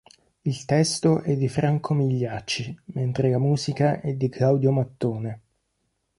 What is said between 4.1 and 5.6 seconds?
di Claudio Mattone.